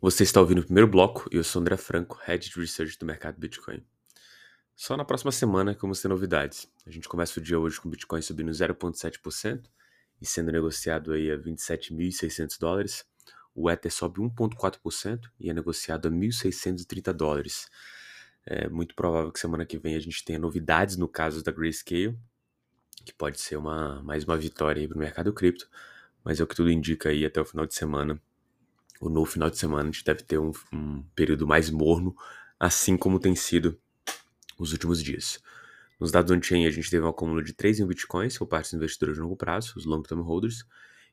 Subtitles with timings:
[0.00, 3.06] Você está ouvindo o primeiro bloco e eu sou André Franco, Head de Research do
[3.06, 3.82] mercado Bitcoin.
[4.76, 6.68] Só na próxima semana que vamos ter novidades.
[6.86, 9.62] A gente começa o dia hoje com o Bitcoin subindo 0,7%
[10.20, 13.06] e sendo negociado aí a 27.600 dólares.
[13.54, 17.70] O Ether sobe 1,4% e é negociado a 1.630 dólares.
[18.44, 22.18] É muito provável que semana que vem a gente tenha novidades no caso da Grayscale,
[23.06, 25.66] que pode ser uma, mais uma vitória para o mercado cripto,
[26.22, 28.20] mas é o que tudo indica aí até o final de semana
[29.00, 32.16] no final de semana a gente deve ter um, um período mais morno,
[32.58, 33.78] assim como tem sido
[34.58, 35.40] os últimos dias.
[35.98, 38.74] Nos dados on-chain, a gente teve um acúmulo de 3 mil bitcoins por parte dos
[38.74, 40.64] investidores de longo prazo, os long-term holders,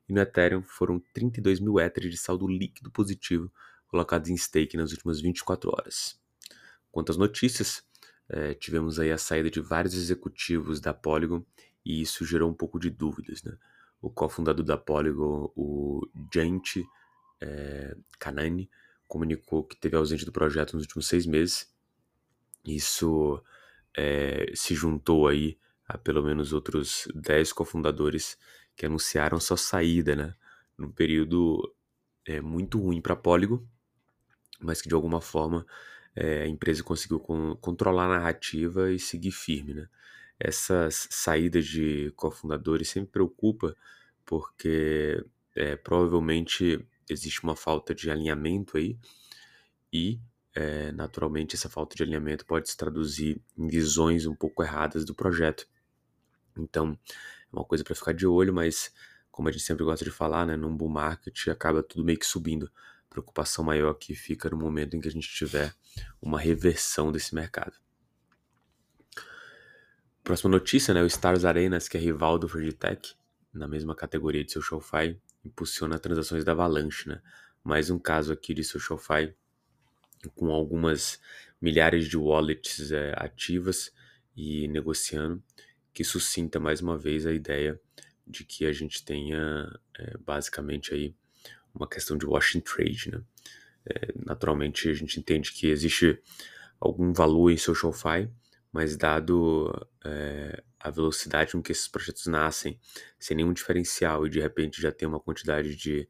[0.07, 3.51] e no Ethereum foram 32 mil Ethers de saldo líquido positivo
[3.87, 6.20] colocados em stake nas últimas 24 horas.
[6.91, 7.84] Quanto às notícias,
[8.29, 11.43] é, tivemos aí a saída de vários executivos da Polygon
[11.85, 13.43] e isso gerou um pouco de dúvidas.
[13.43, 13.53] Né?
[14.01, 16.85] O cofundador da Polygon, o Gente
[17.41, 18.69] é, Kanani
[19.07, 21.70] comunicou que teve ausente do projeto nos últimos seis meses.
[22.65, 23.43] Isso
[23.98, 28.37] é, se juntou aí a pelo menos outros dez cofundadores
[28.75, 30.35] que anunciaram sua saída, né?
[30.77, 31.73] Num período
[32.25, 33.61] é, muito ruim para Polygon,
[34.59, 35.65] mas que de alguma forma
[36.15, 39.89] é, a empresa conseguiu con controlar a narrativa e seguir firme, né?
[40.39, 43.76] Essas saídas de cofundadores sempre preocupa
[44.26, 45.23] porque
[45.55, 48.98] é, provavelmente existe uma falta de alinhamento aí
[49.91, 50.20] e
[50.54, 55.16] é, naturalmente essa falta de alinhamento pode se traduzir em visões um pouco erradas do
[55.16, 55.68] projeto.
[56.57, 56.98] Então
[57.52, 58.94] é uma coisa para ficar de olho, mas
[59.32, 62.26] como a gente sempre gosta de falar, né, num bull market acaba tudo meio que
[62.26, 62.72] subindo.
[63.05, 65.74] A preocupação maior que fica no momento em que a gente tiver
[66.22, 67.74] uma reversão desse mercado.
[70.24, 73.16] Próxima notícia, né, o Stars Arenas, que é rival do Frigitech,
[73.53, 77.22] na mesma categoria de seu SocialFi, impulsiona transações da Avalanche, né?
[77.63, 79.34] Mais um caso aqui de SocialFi
[80.35, 81.19] com algumas
[81.59, 83.91] milhares de wallets é, ativas
[84.35, 85.41] e negociando,
[85.93, 87.79] que suscita mais uma vez a ideia
[88.25, 89.67] de que a gente tenha
[89.97, 91.16] é, basicamente aí
[91.73, 93.21] uma questão de washing trade, né?
[93.85, 96.21] É, naturalmente a gente entende que existe
[96.79, 98.29] algum valor em SocialFi,
[98.71, 99.71] mas dado
[100.05, 102.79] é, a velocidade com que esses projetos nascem,
[103.19, 106.07] sem nenhum diferencial e de repente já tem uma quantidade de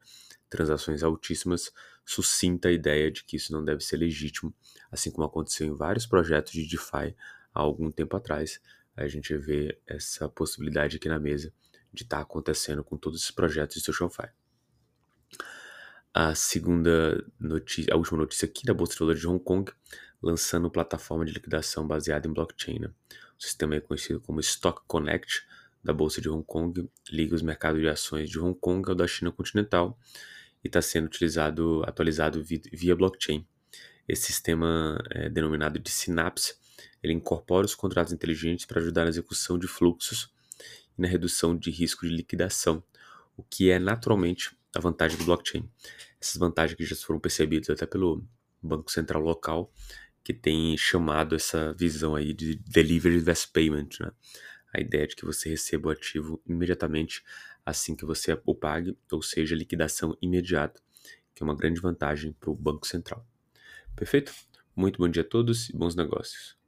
[0.48, 1.72] transações altíssimas,
[2.04, 4.54] sucinta a ideia de que isso não deve ser legítimo,
[4.90, 7.16] assim como aconteceu em vários projetos de DeFi
[7.54, 8.60] há algum tempo atrás.
[8.96, 11.52] A gente vê essa possibilidade aqui na mesa
[11.92, 14.28] de estar tá acontecendo com todos esses projetos de SocialFi.
[16.14, 19.72] A segunda notícia, a última notícia aqui da Bolsa de Valores de Hong Kong,
[20.22, 22.78] lançando plataforma de liquidação baseada em blockchain.
[22.78, 22.90] Né?
[23.38, 25.44] O sistema é conhecido como Stock Connect
[25.82, 29.06] da Bolsa de Hong Kong, liga os mercados de ações de Hong Kong ao da
[29.06, 29.98] China continental
[30.62, 33.44] e está sendo utilizado, atualizado via blockchain.
[34.06, 36.54] Esse sistema é denominado de Synapse,
[37.02, 40.32] ele incorpora os contratos inteligentes para ajudar na execução de fluxos
[40.96, 42.82] e na redução de risco de liquidação,
[43.36, 45.68] o que é naturalmente a vantagem do blockchain.
[46.20, 48.24] Essas vantagens que já foram percebidas até pelo
[48.62, 49.72] Banco Central local
[50.24, 54.10] que tem chamado essa visão aí de Delivery Vest Payment, né?
[54.72, 57.22] A ideia de que você receba o ativo imediatamente
[57.64, 60.80] assim que você o pague, ou seja, liquidação imediata,
[61.34, 63.26] que é uma grande vantagem para o Banco Central.
[63.94, 64.32] Perfeito?
[64.74, 66.56] Muito bom dia a todos e bons negócios.